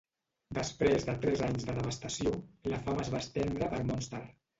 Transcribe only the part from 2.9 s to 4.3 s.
es va estendre per Munster.